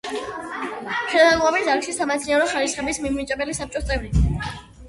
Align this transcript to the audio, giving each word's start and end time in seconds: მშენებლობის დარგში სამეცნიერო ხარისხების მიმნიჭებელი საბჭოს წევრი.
მშენებლობის 0.85 1.69
დარგში 1.69 1.95
სამეცნიერო 1.97 2.47
ხარისხების 2.55 3.01
მიმნიჭებელი 3.05 3.59
საბჭოს 3.61 3.91
წევრი. 3.93 4.13